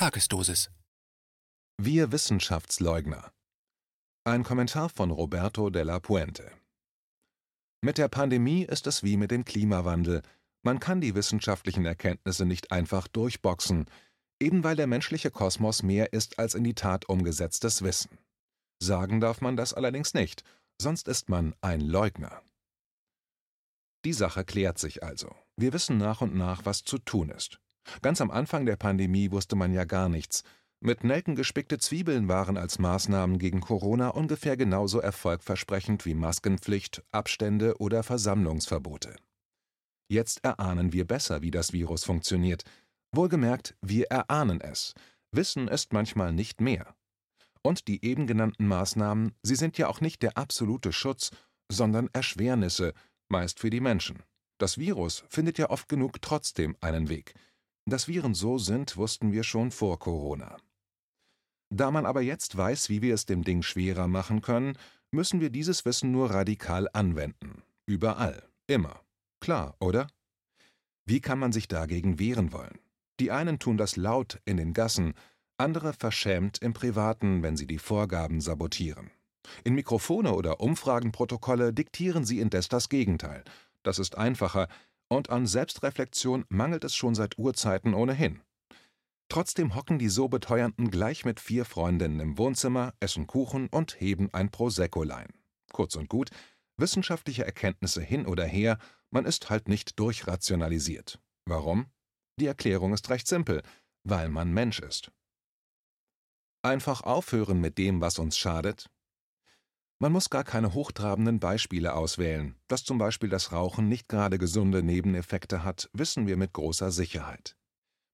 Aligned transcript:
Tagesdosis. 0.00 0.70
Wir 1.76 2.10
Wissenschaftsleugner. 2.10 3.34
Ein 4.24 4.44
Kommentar 4.44 4.88
von 4.88 5.10
Roberto 5.10 5.68
della 5.68 6.00
Puente. 6.00 6.50
Mit 7.82 7.98
der 7.98 8.08
Pandemie 8.08 8.62
ist 8.62 8.86
es 8.86 9.02
wie 9.02 9.18
mit 9.18 9.30
dem 9.30 9.44
Klimawandel. 9.44 10.22
Man 10.62 10.80
kann 10.80 11.02
die 11.02 11.14
wissenschaftlichen 11.14 11.84
Erkenntnisse 11.84 12.46
nicht 12.46 12.72
einfach 12.72 13.08
durchboxen, 13.08 13.90
eben 14.40 14.64
weil 14.64 14.74
der 14.74 14.86
menschliche 14.86 15.30
Kosmos 15.30 15.82
mehr 15.82 16.14
ist 16.14 16.38
als 16.38 16.54
in 16.54 16.64
die 16.64 16.74
Tat 16.74 17.06
umgesetztes 17.10 17.82
Wissen. 17.82 18.16
Sagen 18.82 19.20
darf 19.20 19.42
man 19.42 19.58
das 19.58 19.74
allerdings 19.74 20.14
nicht, 20.14 20.44
sonst 20.80 21.08
ist 21.08 21.28
man 21.28 21.54
ein 21.60 21.82
Leugner. 21.82 22.40
Die 24.06 24.14
Sache 24.14 24.46
klärt 24.46 24.78
sich 24.78 25.02
also. 25.02 25.36
Wir 25.56 25.74
wissen 25.74 25.98
nach 25.98 26.22
und 26.22 26.34
nach, 26.34 26.64
was 26.64 26.84
zu 26.84 26.96
tun 26.96 27.28
ist. 27.28 27.60
Ganz 28.02 28.20
am 28.20 28.30
Anfang 28.30 28.66
der 28.66 28.76
Pandemie 28.76 29.30
wusste 29.30 29.56
man 29.56 29.72
ja 29.72 29.84
gar 29.84 30.08
nichts. 30.08 30.42
Mit 30.82 31.04
Nelken 31.04 31.34
gespickte 31.34 31.78
Zwiebeln 31.78 32.28
waren 32.28 32.56
als 32.56 32.78
Maßnahmen 32.78 33.38
gegen 33.38 33.60
Corona 33.60 34.08
ungefähr 34.08 34.56
genauso 34.56 34.98
erfolgversprechend 35.00 36.06
wie 36.06 36.14
Maskenpflicht, 36.14 37.02
Abstände 37.10 37.76
oder 37.78 38.02
Versammlungsverbote. 38.02 39.14
Jetzt 40.08 40.42
erahnen 40.42 40.92
wir 40.92 41.06
besser, 41.06 41.42
wie 41.42 41.50
das 41.50 41.72
Virus 41.72 42.04
funktioniert. 42.04 42.64
Wohlgemerkt, 43.12 43.76
wir 43.82 44.06
erahnen 44.06 44.60
es. 44.60 44.94
Wissen 45.32 45.68
ist 45.68 45.92
manchmal 45.92 46.32
nicht 46.32 46.60
mehr. 46.60 46.94
Und 47.62 47.86
die 47.86 48.02
eben 48.04 48.26
genannten 48.26 48.66
Maßnahmen, 48.66 49.34
sie 49.42 49.56
sind 49.56 49.76
ja 49.76 49.88
auch 49.88 50.00
nicht 50.00 50.22
der 50.22 50.38
absolute 50.38 50.92
Schutz, 50.92 51.30
sondern 51.70 52.08
Erschwernisse, 52.14 52.94
meist 53.28 53.60
für 53.60 53.70
die 53.70 53.80
Menschen. 53.80 54.22
Das 54.58 54.78
Virus 54.78 55.24
findet 55.28 55.58
ja 55.58 55.70
oft 55.70 55.88
genug 55.88 56.22
trotzdem 56.22 56.74
einen 56.80 57.08
Weg. 57.08 57.34
Dass 57.90 58.06
Viren 58.06 58.34
so 58.34 58.56
sind, 58.56 58.96
wussten 58.96 59.32
wir 59.32 59.42
schon 59.42 59.72
vor 59.72 59.98
Corona. 59.98 60.56
Da 61.70 61.90
man 61.90 62.06
aber 62.06 62.20
jetzt 62.20 62.56
weiß, 62.56 62.88
wie 62.88 63.02
wir 63.02 63.14
es 63.14 63.26
dem 63.26 63.42
Ding 63.42 63.62
schwerer 63.62 64.06
machen 64.06 64.42
können, 64.42 64.78
müssen 65.10 65.40
wir 65.40 65.50
dieses 65.50 65.84
Wissen 65.84 66.12
nur 66.12 66.30
radikal 66.30 66.88
anwenden. 66.92 67.64
Überall. 67.86 68.48
Immer. 68.68 69.00
Klar, 69.40 69.74
oder? 69.80 70.06
Wie 71.04 71.20
kann 71.20 71.40
man 71.40 71.50
sich 71.50 71.66
dagegen 71.66 72.20
wehren 72.20 72.52
wollen? 72.52 72.78
Die 73.18 73.32
einen 73.32 73.58
tun 73.58 73.76
das 73.76 73.96
laut 73.96 74.40
in 74.44 74.56
den 74.56 74.72
Gassen, 74.72 75.14
andere 75.58 75.92
verschämt 75.92 76.58
im 76.62 76.74
Privaten, 76.74 77.42
wenn 77.42 77.56
sie 77.56 77.66
die 77.66 77.78
Vorgaben 77.78 78.40
sabotieren. 78.40 79.10
In 79.64 79.74
Mikrofone 79.74 80.32
oder 80.34 80.60
Umfragenprotokolle 80.60 81.72
diktieren 81.72 82.24
sie 82.24 82.38
indes 82.38 82.68
das 82.68 82.88
Gegenteil. 82.88 83.42
Das 83.82 83.98
ist 83.98 84.16
einfacher, 84.16 84.68
und 85.10 85.28
an 85.28 85.46
Selbstreflexion 85.46 86.46
mangelt 86.48 86.84
es 86.84 86.94
schon 86.94 87.14
seit 87.14 87.36
Urzeiten 87.36 87.92
ohnehin. 87.92 88.40
Trotzdem 89.28 89.74
hocken 89.74 89.98
die 89.98 90.08
so 90.08 90.28
Beteuernden 90.28 90.90
gleich 90.90 91.24
mit 91.24 91.38
vier 91.38 91.64
Freundinnen 91.64 92.20
im 92.20 92.38
Wohnzimmer, 92.38 92.94
essen 93.00 93.26
Kuchen 93.26 93.68
und 93.68 94.00
heben 94.00 94.32
ein 94.32 94.50
Proseccolein. 94.50 95.28
Kurz 95.72 95.94
und 95.94 96.08
gut, 96.08 96.30
wissenschaftliche 96.76 97.44
Erkenntnisse 97.44 98.02
hin 98.02 98.26
oder 98.26 98.44
her, 98.44 98.78
man 99.10 99.26
ist 99.26 99.50
halt 99.50 99.68
nicht 99.68 99.98
durchrationalisiert. 99.98 101.20
Warum? 101.44 101.86
Die 102.40 102.46
Erklärung 102.46 102.92
ist 102.92 103.10
recht 103.10 103.26
simpel, 103.26 103.62
weil 104.04 104.28
man 104.28 104.52
Mensch 104.52 104.80
ist. 104.80 105.12
Einfach 106.62 107.02
aufhören 107.02 107.60
mit 107.60 107.78
dem, 107.78 108.00
was 108.00 108.18
uns 108.18 108.36
schadet, 108.36 108.90
man 110.00 110.12
muss 110.12 110.30
gar 110.30 110.44
keine 110.44 110.72
hochtrabenden 110.72 111.40
Beispiele 111.40 111.94
auswählen. 111.94 112.56
Dass 112.68 112.84
zum 112.84 112.96
Beispiel 112.96 113.28
das 113.28 113.52
Rauchen 113.52 113.86
nicht 113.86 114.08
gerade 114.08 114.38
gesunde 114.38 114.82
Nebeneffekte 114.82 115.62
hat, 115.62 115.90
wissen 115.92 116.26
wir 116.26 116.38
mit 116.38 116.54
großer 116.54 116.90
Sicherheit. 116.90 117.54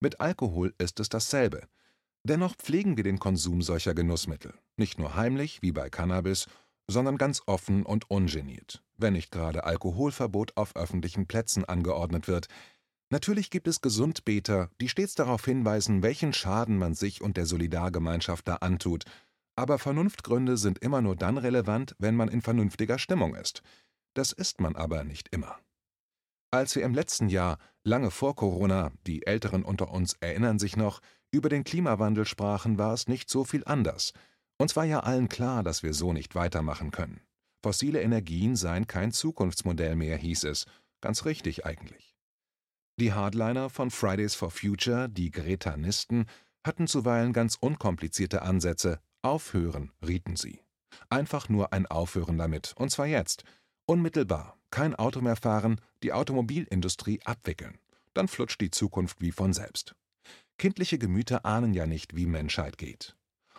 Mit 0.00 0.20
Alkohol 0.20 0.74
ist 0.78 0.98
es 0.98 1.08
dasselbe. 1.08 1.68
Dennoch 2.24 2.56
pflegen 2.56 2.96
wir 2.96 3.04
den 3.04 3.20
Konsum 3.20 3.62
solcher 3.62 3.94
Genussmittel. 3.94 4.52
Nicht 4.76 4.98
nur 4.98 5.14
heimlich, 5.14 5.62
wie 5.62 5.70
bei 5.70 5.88
Cannabis, 5.88 6.48
sondern 6.88 7.18
ganz 7.18 7.42
offen 7.46 7.86
und 7.86 8.10
ungeniert, 8.10 8.82
wenn 8.96 9.12
nicht 9.12 9.30
gerade 9.30 9.62
Alkoholverbot 9.62 10.56
auf 10.56 10.74
öffentlichen 10.74 11.28
Plätzen 11.28 11.64
angeordnet 11.64 12.26
wird. 12.26 12.48
Natürlich 13.10 13.48
gibt 13.48 13.68
es 13.68 13.80
Gesundbeter, 13.80 14.70
die 14.80 14.88
stets 14.88 15.14
darauf 15.14 15.44
hinweisen, 15.44 16.02
welchen 16.02 16.32
Schaden 16.32 16.78
man 16.78 16.94
sich 16.94 17.22
und 17.22 17.36
der 17.36 17.46
Solidargemeinschaft 17.46 18.48
da 18.48 18.56
antut– 18.56 19.04
aber 19.56 19.78
Vernunftgründe 19.78 20.56
sind 20.56 20.78
immer 20.78 21.00
nur 21.00 21.16
dann 21.16 21.38
relevant, 21.38 21.96
wenn 21.98 22.14
man 22.14 22.28
in 22.28 22.42
vernünftiger 22.42 22.98
Stimmung 22.98 23.34
ist. 23.34 23.62
Das 24.14 24.32
ist 24.32 24.60
man 24.60 24.76
aber 24.76 25.02
nicht 25.04 25.28
immer. 25.32 25.58
Als 26.50 26.76
wir 26.76 26.84
im 26.84 26.94
letzten 26.94 27.28
Jahr, 27.28 27.58
lange 27.82 28.10
vor 28.10 28.36
Corona, 28.36 28.92
die 29.06 29.26
Älteren 29.26 29.64
unter 29.64 29.90
uns 29.90 30.14
erinnern 30.20 30.58
sich 30.58 30.76
noch, 30.76 31.00
über 31.30 31.48
den 31.48 31.64
Klimawandel 31.64 32.24
sprachen, 32.24 32.78
war 32.78 32.94
es 32.94 33.08
nicht 33.08 33.28
so 33.28 33.44
viel 33.44 33.64
anders. 33.64 34.12
Uns 34.58 34.76
war 34.76 34.84
ja 34.84 35.00
allen 35.00 35.28
klar, 35.28 35.62
dass 35.62 35.82
wir 35.82 35.92
so 35.92 36.12
nicht 36.12 36.34
weitermachen 36.34 36.90
können. 36.90 37.20
Fossile 37.62 38.00
Energien 38.00 38.56
seien 38.56 38.86
kein 38.86 39.12
Zukunftsmodell 39.12 39.96
mehr, 39.96 40.16
hieß 40.16 40.44
es. 40.44 40.66
Ganz 41.00 41.24
richtig 41.24 41.66
eigentlich. 41.66 42.16
Die 42.98 43.12
Hardliner 43.12 43.68
von 43.68 43.90
Fridays 43.90 44.34
for 44.34 44.50
Future, 44.50 45.08
die 45.08 45.30
Gretanisten, 45.30 46.26
hatten 46.64 46.86
zuweilen 46.86 47.32
ganz 47.32 47.56
unkomplizierte 47.60 48.42
Ansätze, 48.42 49.00
Aufhören, 49.26 49.90
rieten 50.06 50.36
sie. 50.36 50.60
Einfach 51.10 51.48
nur 51.48 51.72
ein 51.72 51.86
Aufhören 51.86 52.38
damit, 52.38 52.74
und 52.76 52.92
zwar 52.92 53.06
jetzt. 53.06 53.42
Unmittelbar. 53.84 54.56
Kein 54.70 54.94
Auto 54.94 55.20
mehr 55.20 55.34
fahren, 55.34 55.80
die 56.04 56.12
Automobilindustrie 56.12 57.18
abwickeln. 57.24 57.80
Dann 58.14 58.28
flutscht 58.28 58.60
die 58.60 58.70
Zukunft 58.70 59.20
wie 59.20 59.32
von 59.32 59.52
selbst. 59.52 59.96
Kindliche 60.58 60.96
Gemüter 60.98 61.44
ahnen 61.44 61.74
ja 61.74 61.86
nicht, 61.86 62.14
wie 62.14 62.26
Menschheit 62.26 62.78
geht. 62.78 63.16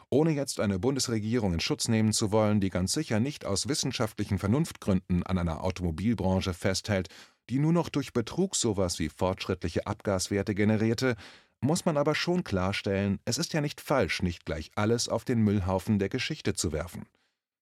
Ohne 0.09 0.31
jetzt 0.31 0.61
eine 0.61 0.79
Bundesregierung 0.79 1.53
in 1.53 1.59
Schutz 1.59 1.89
nehmen 1.89 2.13
zu 2.13 2.31
wollen, 2.31 2.61
die 2.61 2.69
ganz 2.69 2.94
sicher 2.94 3.19
nicht 3.19 3.44
aus 3.44 3.67
wissenschaftlichen 3.67 4.39
Vernunftgründen 4.39 5.23
an 5.23 5.38
einer 5.38 5.66
Automobilbranche 5.66 6.53
festhält, 6.53 7.09
die 7.50 7.59
nur 7.59 7.73
noch 7.73 7.89
durch 7.89 8.13
Betrug 8.13 8.56
sowas 8.56 9.00
wie 9.00 9.09
fortschrittliche 9.09 9.85
Abgaswerte 9.85 10.56
generierte, 10.56 11.17
muss 11.62 11.85
man 11.85 11.97
aber 11.97 12.16
schon 12.16 12.44
klarstellen, 12.44 13.19
es 13.25 13.38
ist 13.38 13.53
ja 13.53 13.62
nicht 13.62 13.81
falsch, 13.81 14.22
nicht 14.22 14.45
gleich 14.45 14.72
alles 14.75 15.09
auf 15.09 15.25
den 15.25 15.41
Müllhaufen 15.41 16.00
der 16.00 16.09
Geschichte 16.09 16.53
zu 16.53 16.72
werfen. 16.72 17.06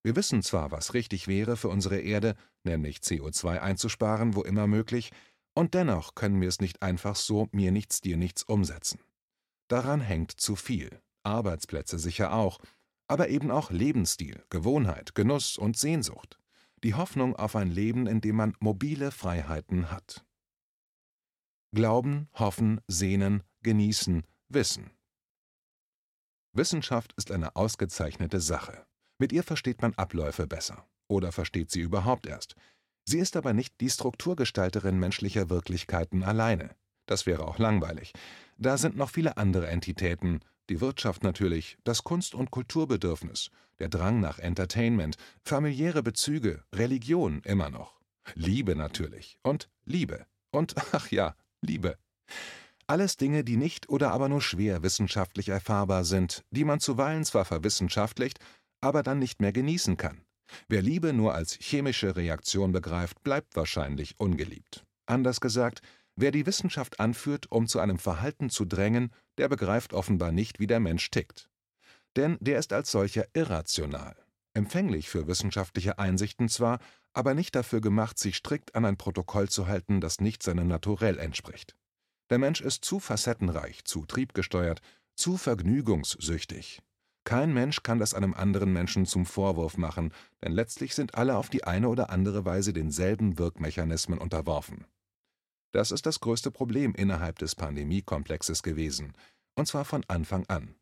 Wir 0.03 0.15
wissen 0.15 0.43
zwar, 0.43 0.71
was 0.71 0.93
richtig 0.93 1.27
wäre 1.27 1.57
für 1.57 1.69
unsere 1.69 1.99
Erde, 1.99 2.35
nämlich 2.63 2.97
CO2 2.97 3.59
einzusparen, 3.59 4.35
wo 4.35 4.43
immer 4.43 4.67
möglich, 4.67 5.11
und 5.55 5.73
dennoch 5.73 6.15
können 6.15 6.41
wir 6.41 6.49
es 6.49 6.59
nicht 6.59 6.81
einfach 6.81 7.15
so 7.15 7.47
mir 7.51 7.71
nichts, 7.71 8.01
dir 8.01 8.17
nichts 8.17 8.43
umsetzen. 8.43 8.99
Daran 9.67 10.01
hängt 10.01 10.31
zu 10.31 10.55
viel, 10.55 11.01
Arbeitsplätze 11.23 11.97
sicher 11.97 12.33
auch, 12.33 12.59
aber 13.07 13.29
eben 13.29 13.49
auch 13.51 13.71
Lebensstil, 13.71 14.43
Gewohnheit, 14.49 15.15
Genuss 15.15 15.57
und 15.57 15.77
Sehnsucht. 15.77 16.37
Die 16.83 16.93
Hoffnung 16.93 17.35
auf 17.35 17.55
ein 17.55 17.71
Leben, 17.71 18.05
in 18.05 18.21
dem 18.21 18.35
man 18.35 18.55
mobile 18.59 19.11
Freiheiten 19.11 19.89
hat. 19.91 20.25
Glauben, 21.73 22.29
hoffen, 22.33 22.81
sehnen, 22.87 23.43
genießen, 23.65 24.23
wissen. 24.47 24.91
Wissenschaft 26.53 27.13
ist 27.17 27.31
eine 27.31 27.57
ausgezeichnete 27.57 28.39
Sache. 28.39 28.85
Mit 29.17 29.33
ihr 29.33 29.43
versteht 29.43 29.81
man 29.81 29.93
Abläufe 29.95 30.47
besser. 30.47 30.87
Oder 31.07 31.31
versteht 31.31 31.71
sie 31.71 31.81
überhaupt 31.81 32.27
erst. 32.27 32.55
Sie 33.03 33.19
ist 33.19 33.35
aber 33.35 33.53
nicht 33.53 33.81
die 33.81 33.89
Strukturgestalterin 33.89 34.97
menschlicher 34.97 35.49
Wirklichkeiten 35.49 36.23
alleine. 36.23 36.75
Das 37.07 37.25
wäre 37.25 37.47
auch 37.47 37.59
langweilig. 37.59 38.13
Da 38.57 38.77
sind 38.77 38.95
noch 38.95 39.09
viele 39.09 39.37
andere 39.37 39.67
Entitäten, 39.67 40.39
die 40.69 40.79
Wirtschaft 40.79 41.23
natürlich, 41.23 41.77
das 41.83 42.03
Kunst- 42.03 42.35
und 42.35 42.51
Kulturbedürfnis, 42.51 43.49
der 43.79 43.89
Drang 43.89 44.19
nach 44.19 44.39
Entertainment, 44.39 45.17
familiäre 45.43 46.03
Bezüge, 46.03 46.63
Religion 46.73 47.41
immer 47.43 47.69
noch. 47.69 47.99
Liebe 48.33 48.75
natürlich. 48.75 49.37
Und 49.43 49.69
Liebe. 49.85 50.25
Und 50.51 50.75
ach 50.93 51.11
ja, 51.11 51.35
Liebe. 51.61 51.97
Alles 52.87 53.17
Dinge, 53.17 53.43
die 53.43 53.57
nicht 53.57 53.89
oder 53.89 54.11
aber 54.11 54.29
nur 54.29 54.41
schwer 54.41 54.83
wissenschaftlich 54.83 55.49
erfahrbar 55.49 56.03
sind, 56.05 56.43
die 56.51 56.63
man 56.63 56.79
zuweilen 56.79 57.25
zwar 57.25 57.43
verwissenschaftlicht, 57.43 58.39
aber 58.79 59.01
dann 59.01 59.17
nicht 59.17 59.41
mehr 59.41 59.51
genießen 59.51 59.97
kann. 59.97 60.21
Wer 60.67 60.83
Liebe 60.83 61.11
nur 61.11 61.33
als 61.33 61.57
chemische 61.59 62.15
Reaktion 62.15 62.71
begreift, 62.71 63.23
bleibt 63.23 63.55
wahrscheinlich 63.55 64.19
ungeliebt. 64.19 64.85
Anders 65.07 65.41
gesagt, 65.41 65.81
wer 66.15 66.29
die 66.29 66.45
Wissenschaft 66.45 66.99
anführt, 66.99 67.51
um 67.51 67.67
zu 67.67 67.79
einem 67.79 67.97
Verhalten 67.97 68.51
zu 68.51 68.65
drängen, 68.65 69.11
der 69.39 69.49
begreift 69.49 69.93
offenbar 69.93 70.31
nicht, 70.31 70.59
wie 70.59 70.67
der 70.67 70.79
Mensch 70.79 71.09
tickt. 71.09 71.49
Denn 72.15 72.37
der 72.39 72.59
ist 72.59 72.71
als 72.71 72.91
solcher 72.91 73.25
irrational. 73.33 74.15
Empfänglich 74.53 75.09
für 75.09 75.25
wissenschaftliche 75.25 75.97
Einsichten 75.97 76.49
zwar, 76.49 76.79
aber 77.13 77.33
nicht 77.33 77.55
dafür 77.55 77.81
gemacht, 77.81 78.19
sich 78.19 78.35
strikt 78.35 78.75
an 78.75 78.85
ein 78.85 78.97
Protokoll 78.97 79.49
zu 79.49 79.67
halten, 79.67 80.01
das 80.01 80.21
nicht 80.21 80.43
seinem 80.43 80.67
Naturell 80.67 81.17
entspricht. 81.17 81.75
Der 82.29 82.37
Mensch 82.39 82.61
ist 82.61 82.83
zu 82.83 82.99
facettenreich, 82.99 83.85
zu 83.85 84.05
triebgesteuert, 84.05 84.81
zu 85.15 85.37
vergnügungssüchtig. 85.37 86.81
Kein 87.23 87.53
Mensch 87.53 87.81
kann 87.81 87.97
das 87.97 88.13
einem 88.13 88.33
anderen 88.33 88.71
Menschen 88.71 89.05
zum 89.05 89.25
Vorwurf 89.25 89.77
machen, 89.77 90.13
denn 90.43 90.51
letztlich 90.51 90.93
sind 90.93 91.15
alle 91.15 91.37
auf 91.37 91.49
die 91.49 91.63
eine 91.63 91.89
oder 91.89 92.09
andere 92.11 92.45
Weise 92.45 92.71
denselben 92.71 93.39
Wirkmechanismen 93.39 94.19
unterworfen. 94.19 94.85
Das 95.71 95.91
ist 95.91 96.05
das 96.05 96.19
größte 96.19 96.51
Problem 96.51 96.93
innerhalb 96.93 97.39
des 97.39 97.55
Pandemiekomplexes 97.55 98.63
gewesen. 98.63 99.13
und 99.57 99.67
zwar 99.67 99.85
von 99.85 100.03
Anfang 100.07 100.45
an. 100.47 100.75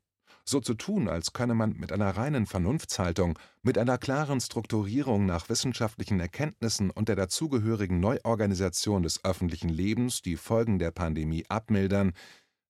So 0.45 0.59
zu 0.59 0.73
tun, 0.73 1.07
als 1.07 1.31
könne 1.31 1.55
man 1.55 1.73
mit 1.73 1.91
einer 1.93 2.09
reinen 2.09 2.45
Vernunftshaltung, 2.45 3.39
mit 3.61 3.77
einer 3.77 3.97
klaren 3.97 4.41
Strukturierung 4.41 5.25
nach 5.25 5.47
wissenschaftlichen 5.47 6.19
Erkenntnissen 6.19 6.89
und 6.89 7.07
der 7.07 7.15
dazugehörigen 7.15 8.01
Neuorganisation 8.01 9.03
des 9.03 9.23
öffentlichen 9.23 9.69
Lebens 9.69 10.21
die 10.21 10.35
Folgen 10.35 10.79
der 10.79 10.91
Pandemie 10.91 11.45
abmildern, 11.47 12.11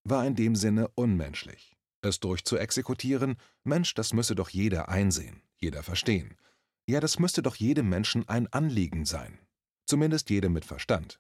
war 0.04 0.26
in 0.26 0.36
dem 0.36 0.56
Sinne 0.56 0.88
unmenschlich. 0.96 1.76
Es 2.02 2.20
durchzuexekutieren, 2.20 3.38
Mensch, 3.64 3.96
das 3.96 4.14
müsse 4.14 4.36
doch 4.36 4.50
jeder 4.50 4.90
einsehen, 4.90 5.42
jeder 5.58 5.82
verstehen. 5.82 6.38
Ja, 6.86 7.00
das 7.00 7.18
müsste 7.18 7.42
doch 7.42 7.56
jedem 7.56 7.90
Menschen 7.90 8.28
ein 8.28 8.52
Anliegen 8.52 9.06
sein. 9.06 9.40
Zumindest 9.86 10.30
jedem 10.30 10.54
mit 10.54 10.66
Verstand. 10.66 11.20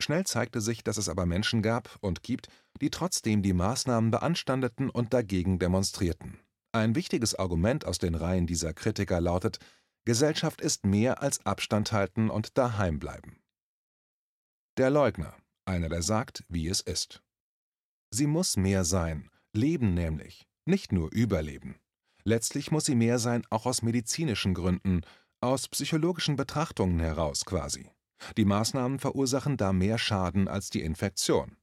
Schnell 0.00 0.24
zeigte 0.26 0.60
sich, 0.60 0.84
dass 0.84 0.96
es 0.96 1.08
aber 1.08 1.26
Menschen 1.26 1.62
gab 1.62 1.96
und 2.00 2.22
gibt, 2.22 2.48
die 2.80 2.90
trotzdem 2.90 3.42
die 3.42 3.52
Maßnahmen 3.52 4.10
beanstandeten 4.10 4.90
und 4.90 5.12
dagegen 5.12 5.58
demonstrierten. 5.58 6.38
Ein 6.72 6.94
wichtiges 6.94 7.34
Argument 7.34 7.84
aus 7.84 7.98
den 7.98 8.14
Reihen 8.14 8.46
dieser 8.46 8.74
Kritiker 8.74 9.20
lautet: 9.20 9.58
Gesellschaft 10.04 10.60
ist 10.60 10.84
mehr 10.84 11.22
als 11.22 11.44
Abstand 11.44 11.92
halten 11.92 12.30
und 12.30 12.56
daheim 12.56 12.98
bleiben. 12.98 13.40
Der 14.76 14.90
Leugner, 14.90 15.34
einer, 15.64 15.88
der 15.88 16.02
sagt, 16.02 16.44
wie 16.48 16.68
es 16.68 16.80
ist. 16.80 17.22
Sie 18.10 18.26
muss 18.26 18.56
mehr 18.56 18.84
sein, 18.84 19.30
leben 19.52 19.92
nämlich, 19.94 20.46
nicht 20.66 20.92
nur 20.92 21.12
überleben. 21.12 21.76
Letztlich 22.24 22.70
muss 22.70 22.84
sie 22.84 22.94
mehr 22.94 23.18
sein, 23.18 23.42
auch 23.50 23.66
aus 23.66 23.82
medizinischen 23.82 24.54
Gründen, 24.54 25.02
aus 25.40 25.68
psychologischen 25.68 26.36
Betrachtungen 26.36 27.00
heraus 27.00 27.44
quasi. 27.44 27.90
Die 28.36 28.44
Maßnahmen 28.44 28.98
verursachen 28.98 29.56
da 29.56 29.72
mehr 29.72 29.98
Schaden 29.98 30.48
als 30.48 30.70
die 30.70 30.82
Infektion. 30.82 31.56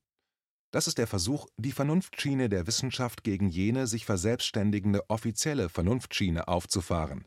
Das 0.76 0.88
ist 0.88 0.98
der 0.98 1.08
Versuch, 1.08 1.48
die 1.56 1.72
Vernunftschiene 1.72 2.50
der 2.50 2.68
Wissenschaft 2.68 3.24
gegen 3.24 3.48
jene 3.48 3.88
sich 3.88 4.04
verselbstständigende 4.04 5.10
offizielle 5.10 5.70
Vernunftschiene 5.70 6.50
aufzufahren. 6.50 7.24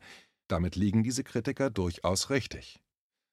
Damit 0.47 0.75
liegen 0.75 1.01
diese 1.01 1.23
Kritiker 1.23 1.71
durchaus 1.71 2.29
richtig. 2.29 2.79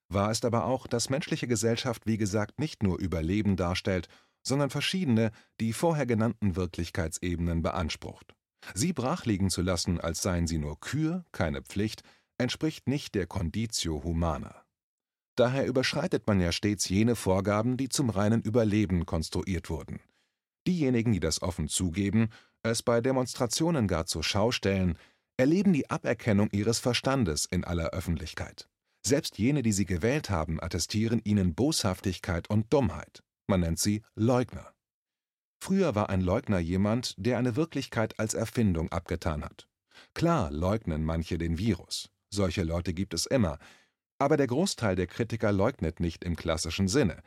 Wahr 0.09 0.31
ist 0.31 0.43
aber 0.43 0.65
auch, 0.65 0.87
dass 0.87 1.11
menschliche 1.11 1.47
Gesellschaft 1.47 2.07
wie 2.07 2.17
gesagt 2.17 2.59
nicht 2.59 2.81
nur 2.81 2.97
Überleben 2.97 3.57
darstellt, 3.57 4.07
sondern 4.41 4.71
verschiedene, 4.71 5.29
die 5.59 5.71
vorher 5.71 6.07
genannten 6.07 6.55
Wirklichkeitsebenen 6.55 7.61
beansprucht. 7.61 8.33
Sie 8.73 8.93
brachliegen 8.93 9.51
zu 9.51 9.61
lassen, 9.61 10.01
als 10.01 10.23
seien 10.23 10.47
sie 10.47 10.57
nur 10.57 10.79
Kür, 10.79 11.25
keine 11.31 11.61
Pflicht, 11.61 12.01
entspricht 12.39 12.87
nicht 12.87 13.13
der 13.13 13.27
Conditio 13.27 14.03
Humana. 14.03 14.63
Daher 15.35 15.67
überschreitet 15.67 16.25
man 16.25 16.41
ja 16.41 16.51
stets 16.51 16.89
jene 16.89 17.15
Vorgaben, 17.15 17.77
die 17.77 17.89
zum 17.89 18.09
reinen 18.09 18.41
Überleben 18.41 19.05
konstruiert 19.05 19.69
wurden. 19.69 19.99
Diejenigen, 20.67 21.13
die 21.13 21.19
das 21.21 21.41
offen 21.41 21.69
zugeben, 21.69 22.29
es 22.61 22.83
bei 22.83 22.99
Demonstrationen 23.01 23.87
gar 23.87 24.05
zur 24.05 24.23
Schau 24.23 24.51
stellen, 24.51 24.97
erleben 25.37 25.71
die 25.71 25.89
Aberkennung 25.89 26.49
ihres 26.51 26.79
Verstandes 26.79 27.45
in 27.45 27.63
aller 27.63 27.91
Öffentlichkeit. 27.91 28.67
Selbst 29.05 29.37
jene, 29.37 29.61
die 29.61 29.71
sie 29.71 29.85
gewählt 29.85 30.29
haben, 30.29 30.61
attestieren 30.61 31.21
ihnen 31.23 31.55
Boshaftigkeit 31.55 32.49
und 32.49 32.73
Dummheit. 32.73 33.23
Man 33.47 33.61
nennt 33.61 33.79
sie 33.79 34.03
Leugner. 34.15 34.73
Früher 35.63 35.95
war 35.95 36.09
ein 36.09 36.21
Leugner 36.21 36.59
jemand, 36.59 37.15
der 37.17 37.37
eine 37.37 37.55
Wirklichkeit 37.55 38.19
als 38.19 38.33
Erfindung 38.33 38.91
abgetan 38.91 39.45
hat. 39.45 39.69
Klar 40.13 40.51
leugnen 40.51 41.05
manche 41.05 41.37
den 41.37 41.57
Virus. 41.57 42.09
Solche 42.29 42.63
Leute 42.63 42.93
gibt 42.93 43.13
es 43.13 43.25
immer, 43.25 43.57
aber 44.19 44.35
der 44.35 44.47
Großteil 44.47 44.95
der 44.95 45.07
Kritiker 45.07 45.51
leugnet 45.51 45.99
nicht 45.99 46.23
im 46.23 46.35
klassischen 46.35 46.87
Sinne. 46.87 47.21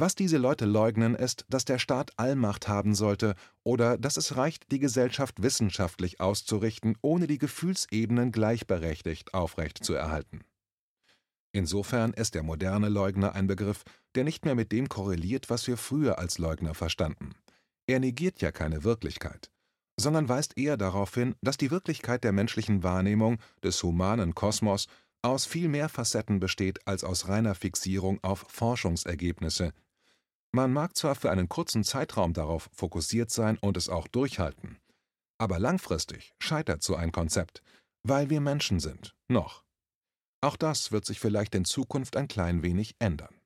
Was 0.00 0.14
diese 0.14 0.38
Leute 0.38 0.64
leugnen, 0.64 1.14
ist, 1.14 1.44
dass 1.50 1.66
der 1.66 1.78
Staat 1.78 2.12
Allmacht 2.16 2.68
haben 2.68 2.94
sollte 2.94 3.34
oder 3.64 3.98
dass 3.98 4.16
es 4.16 4.34
reicht, 4.34 4.72
die 4.72 4.78
Gesellschaft 4.78 5.42
wissenschaftlich 5.42 6.22
auszurichten, 6.22 6.96
ohne 7.02 7.26
die 7.26 7.36
Gefühlsebenen 7.36 8.32
gleichberechtigt 8.32 9.34
aufrechtzuerhalten. 9.34 10.40
Insofern 11.52 12.14
ist 12.14 12.34
der 12.34 12.42
moderne 12.42 12.88
Leugner 12.88 13.34
ein 13.34 13.46
Begriff, 13.46 13.82
der 14.14 14.24
nicht 14.24 14.46
mehr 14.46 14.54
mit 14.54 14.72
dem 14.72 14.88
korreliert, 14.88 15.50
was 15.50 15.66
wir 15.66 15.76
früher 15.76 16.18
als 16.18 16.38
Leugner 16.38 16.72
verstanden. 16.72 17.34
Er 17.86 18.00
negiert 18.00 18.40
ja 18.40 18.52
keine 18.52 18.84
Wirklichkeit, 18.84 19.50
sondern 19.98 20.30
weist 20.30 20.56
eher 20.56 20.78
darauf 20.78 21.14
hin, 21.14 21.34
dass 21.42 21.58
die 21.58 21.70
Wirklichkeit 21.70 22.24
der 22.24 22.32
menschlichen 22.32 22.82
Wahrnehmung, 22.82 23.36
des 23.62 23.82
humanen 23.82 24.34
Kosmos, 24.34 24.86
aus 25.20 25.44
viel 25.44 25.68
mehr 25.68 25.90
Facetten 25.90 26.40
besteht 26.40 26.86
als 26.86 27.04
aus 27.04 27.28
reiner 27.28 27.54
Fixierung 27.54 28.18
auf 28.22 28.46
Forschungsergebnisse. 28.48 29.74
Man 30.52 30.72
mag 30.72 30.96
zwar 30.96 31.14
für 31.14 31.30
einen 31.30 31.48
kurzen 31.48 31.84
Zeitraum 31.84 32.32
darauf 32.32 32.68
fokussiert 32.72 33.30
sein 33.30 33.56
und 33.58 33.76
es 33.76 33.88
auch 33.88 34.08
durchhalten, 34.08 34.78
aber 35.38 35.58
langfristig 35.58 36.34
scheitert 36.40 36.82
so 36.82 36.96
ein 36.96 37.12
Konzept, 37.12 37.62
weil 38.02 38.30
wir 38.30 38.40
Menschen 38.40 38.80
sind, 38.80 39.14
noch. 39.28 39.64
Auch 40.42 40.56
das 40.56 40.90
wird 40.90 41.06
sich 41.06 41.20
vielleicht 41.20 41.54
in 41.54 41.64
Zukunft 41.64 42.16
ein 42.16 42.26
klein 42.26 42.62
wenig 42.62 42.96
ändern. 42.98 43.39